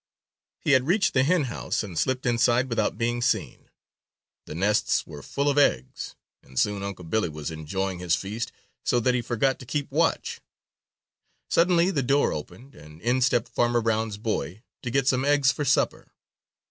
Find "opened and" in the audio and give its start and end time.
12.33-12.99